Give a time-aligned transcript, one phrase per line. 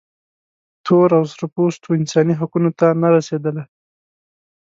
[0.85, 3.63] تور او سره پوستو انساني حقونو ته نه رسېدله.